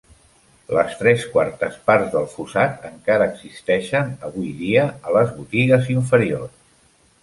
Les 0.77 0.95
tres 1.01 1.25
quartes 1.33 1.77
parts 1.91 2.09
del 2.17 2.25
fossat 2.33 2.89
encara 2.91 3.29
existeixen 3.35 4.13
avui 4.33 4.53
dia, 4.67 4.91
a 5.09 5.19
les 5.21 5.35
'botigues 5.39 5.91
inferiors'. 6.01 6.63